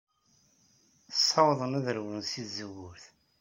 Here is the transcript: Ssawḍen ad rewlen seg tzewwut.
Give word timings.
Ssawḍen 1.17 1.77
ad 1.79 1.87
rewlen 1.95 2.23
seg 2.31 2.45
tzewwut. 2.47 3.03